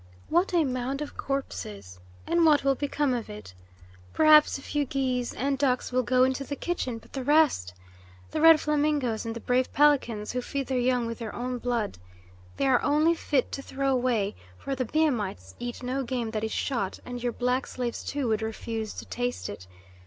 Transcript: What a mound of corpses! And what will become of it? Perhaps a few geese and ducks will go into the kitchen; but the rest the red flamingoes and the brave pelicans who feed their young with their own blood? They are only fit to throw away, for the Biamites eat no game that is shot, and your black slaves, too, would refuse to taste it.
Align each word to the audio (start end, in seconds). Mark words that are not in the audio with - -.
What 0.29 0.51
a 0.51 0.63
mound 0.63 1.03
of 1.03 1.15
corpses! 1.15 1.99
And 2.25 2.43
what 2.43 2.63
will 2.63 2.73
become 2.73 3.13
of 3.13 3.29
it? 3.29 3.53
Perhaps 4.13 4.57
a 4.57 4.63
few 4.63 4.83
geese 4.83 5.31
and 5.31 5.59
ducks 5.59 5.91
will 5.91 6.01
go 6.01 6.23
into 6.23 6.43
the 6.43 6.55
kitchen; 6.55 6.97
but 6.97 7.13
the 7.13 7.23
rest 7.23 7.75
the 8.31 8.41
red 8.41 8.59
flamingoes 8.59 9.27
and 9.27 9.35
the 9.35 9.39
brave 9.39 9.71
pelicans 9.73 10.31
who 10.31 10.41
feed 10.41 10.65
their 10.65 10.79
young 10.79 11.05
with 11.05 11.19
their 11.19 11.35
own 11.35 11.59
blood? 11.59 11.99
They 12.57 12.65
are 12.65 12.81
only 12.81 13.13
fit 13.13 13.51
to 13.51 13.61
throw 13.61 13.91
away, 13.91 14.33
for 14.57 14.73
the 14.73 14.85
Biamites 14.85 15.53
eat 15.59 15.83
no 15.83 16.01
game 16.01 16.31
that 16.31 16.43
is 16.43 16.51
shot, 16.51 16.97
and 17.05 17.21
your 17.21 17.31
black 17.33 17.67
slaves, 17.67 18.03
too, 18.03 18.27
would 18.29 18.41
refuse 18.41 18.95
to 18.95 19.05
taste 19.05 19.49
it. 19.49 19.67